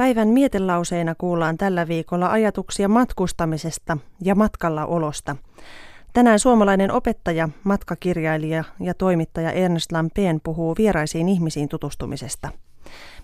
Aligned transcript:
Päivän 0.00 0.28
mietelauseina 0.28 1.14
kuullaan 1.14 1.58
tällä 1.58 1.88
viikolla 1.88 2.30
ajatuksia 2.30 2.88
matkustamisesta 2.88 3.98
ja 4.22 4.34
matkalla 4.34 4.86
olosta. 4.86 5.36
Tänään 6.12 6.38
suomalainen 6.38 6.92
opettaja, 6.92 7.48
matkakirjailija 7.64 8.64
ja 8.80 8.94
toimittaja 8.94 9.52
Ernst 9.52 9.92
Lampeen 9.92 10.40
puhuu 10.44 10.74
vieraisiin 10.78 11.28
ihmisiin 11.28 11.68
tutustumisesta. 11.68 12.48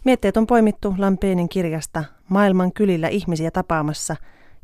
Mietteet 0.05 0.37
on 0.37 0.47
poimittu 0.47 0.95
Lampeenin 0.99 1.49
kirjasta 1.49 2.05
Maailman 2.29 2.73
kylillä 2.73 3.09
ihmisiä 3.09 3.51
tapaamassa, 3.51 4.17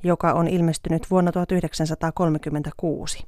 joka 0.02 0.32
on 0.32 0.48
ilmestynyt 0.48 1.10
vuonna 1.10 1.32
1936. 1.32 3.26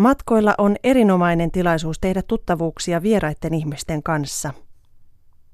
Matkoilla 0.00 0.54
on 0.58 0.76
erinomainen 0.84 1.50
tilaisuus 1.50 1.98
tehdä 2.00 2.22
tuttavuuksia 2.22 3.02
vieraiden 3.02 3.54
ihmisten 3.54 4.02
kanssa. 4.02 4.54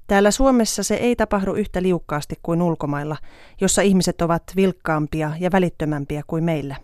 Täällä 0.07 0.31
Suomessa 0.31 0.83
se 0.83 0.95
ei 0.95 1.15
tapahdu 1.15 1.53
yhtä 1.53 1.81
liukkaasti 1.81 2.35
kuin 2.43 2.61
ulkomailla, 2.61 3.17
jossa 3.61 3.81
ihmiset 3.81 4.21
ovat 4.21 4.43
vilkkaampia 4.55 5.31
ja 5.39 5.51
välittömämpiä 5.51 6.21
kuin 6.27 6.43
meillä. 6.43 6.75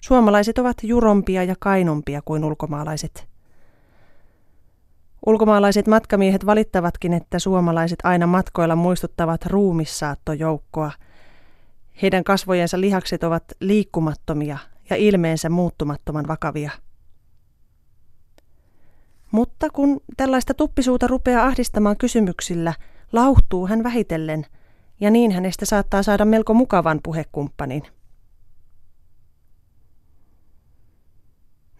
Suomalaiset 0.00 0.58
ovat 0.58 0.76
jurompia 0.82 1.44
ja 1.44 1.54
kainumpia 1.58 2.22
kuin 2.24 2.44
ulkomaalaiset. 2.44 3.28
Ulkomaalaiset 5.26 5.86
matkamiehet 5.86 6.46
valittavatkin, 6.46 7.12
että 7.12 7.38
suomalaiset 7.38 7.98
aina 8.04 8.26
matkoilla 8.26 8.76
muistuttavat 8.76 9.46
ruumissaattojoukkoa. 9.46 10.92
Heidän 12.02 12.24
kasvojensa 12.24 12.80
lihakset 12.80 13.24
ovat 13.24 13.44
liikkumattomia 13.60 14.58
ja 14.92 14.96
ilmeensä 14.96 15.48
muuttumattoman 15.48 16.28
vakavia. 16.28 16.70
Mutta 19.30 19.70
kun 19.70 20.00
tällaista 20.16 20.54
tuppisuuta 20.54 21.06
rupeaa 21.06 21.46
ahdistamaan 21.46 21.96
kysymyksillä, 21.96 22.74
lauhtuu 23.12 23.66
hän 23.66 23.84
vähitellen, 23.84 24.46
ja 25.00 25.10
niin 25.10 25.30
hänestä 25.32 25.64
saattaa 25.64 26.02
saada 26.02 26.24
melko 26.24 26.54
mukavan 26.54 27.00
puhekumppanin. 27.02 27.82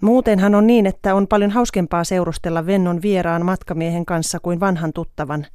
Muutenhan 0.01 0.55
on 0.55 0.67
niin, 0.67 0.87
että 0.87 1.15
on 1.15 1.29
paljon 1.29 1.51
hauskempaa 1.51 2.05
seurustella 2.05 2.67
vennon 2.67 3.03
vieraan 3.03 3.45
matkamiehen 3.45 4.07
kanssa 4.07 4.41
kuin 4.41 4.61
vanhan 4.61 4.93
tuttavan. 4.93 5.47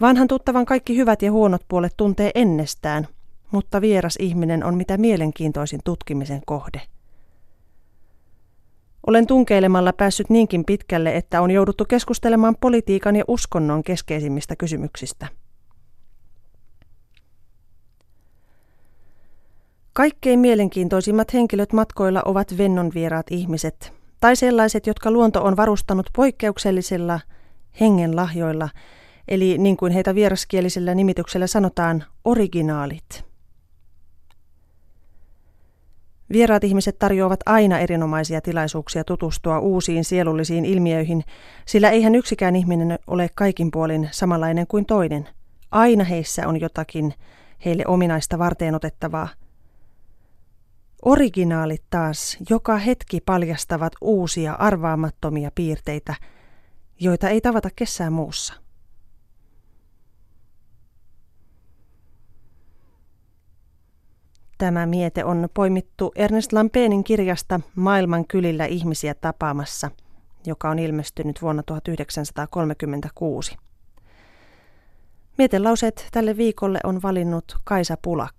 Vanhan 0.00 0.28
tuttavan 0.28 0.66
kaikki 0.66 0.96
hyvät 0.96 1.22
ja 1.22 1.32
huonot 1.32 1.62
puolet 1.68 1.94
tuntee 1.96 2.30
ennestään– 2.34 3.08
mutta 3.50 3.80
vieras 3.80 4.16
ihminen 4.20 4.64
on 4.64 4.74
mitä 4.74 4.98
mielenkiintoisin 4.98 5.80
tutkimisen 5.84 6.42
kohde. 6.46 6.80
Olen 9.06 9.26
tunkeilemalla 9.26 9.92
päässyt 9.92 10.30
niinkin 10.30 10.64
pitkälle, 10.64 11.16
että 11.16 11.40
on 11.40 11.50
jouduttu 11.50 11.84
keskustelemaan 11.84 12.56
politiikan 12.60 13.16
ja 13.16 13.24
uskonnon 13.28 13.82
keskeisimmistä 13.82 14.56
kysymyksistä. 14.56 15.26
Kaikkein 19.92 20.40
mielenkiintoisimmat 20.40 21.32
henkilöt 21.34 21.72
matkoilla 21.72 22.22
ovat 22.24 22.58
vennon 22.58 22.90
vieraat 22.94 23.26
ihmiset, 23.30 23.92
tai 24.20 24.36
sellaiset, 24.36 24.86
jotka 24.86 25.10
luonto 25.10 25.44
on 25.44 25.56
varustanut 25.56 26.06
poikkeuksellisilla 26.16 27.20
hengenlahjoilla, 27.80 28.68
eli 29.28 29.58
niin 29.58 29.76
kuin 29.76 29.92
heitä 29.92 30.14
vieraskielisellä 30.14 30.94
nimityksellä 30.94 31.46
sanotaan, 31.46 32.04
originaalit. 32.24 33.27
Vieraat 36.32 36.64
ihmiset 36.64 36.98
tarjoavat 36.98 37.40
aina 37.46 37.78
erinomaisia 37.78 38.40
tilaisuuksia 38.40 39.04
tutustua 39.04 39.58
uusiin 39.58 40.04
sielullisiin 40.04 40.64
ilmiöihin, 40.64 41.24
sillä 41.66 41.90
eihän 41.90 42.14
yksikään 42.14 42.56
ihminen 42.56 42.98
ole 43.06 43.30
kaikin 43.34 43.70
puolin 43.70 44.08
samanlainen 44.10 44.66
kuin 44.66 44.86
toinen. 44.86 45.28
Aina 45.70 46.04
heissä 46.04 46.48
on 46.48 46.60
jotakin 46.60 47.14
heille 47.64 47.84
ominaista 47.86 48.38
varteen 48.38 48.74
otettavaa. 48.74 49.28
Originaalit 51.04 51.82
taas 51.90 52.36
joka 52.50 52.76
hetki 52.76 53.20
paljastavat 53.20 53.92
uusia 54.00 54.52
arvaamattomia 54.52 55.50
piirteitä, 55.54 56.14
joita 57.00 57.28
ei 57.28 57.40
tavata 57.40 57.68
kessään 57.76 58.12
muussa. 58.12 58.54
Tämä 64.58 64.86
miete 64.86 65.24
on 65.24 65.48
poimittu 65.54 66.12
Ernest 66.16 66.52
Lampeenin 66.52 67.04
kirjasta 67.04 67.60
Maailman 67.74 68.26
kylillä 68.26 68.64
ihmisiä 68.66 69.14
tapaamassa, 69.14 69.90
joka 70.46 70.70
on 70.70 70.78
ilmestynyt 70.78 71.42
vuonna 71.42 71.62
1936. 71.62 73.56
Mietelauseet 75.38 76.08
tälle 76.12 76.36
viikolle 76.36 76.80
on 76.84 77.02
valinnut 77.02 77.56
Kaisa 77.64 77.96
Pulak. 78.02 78.37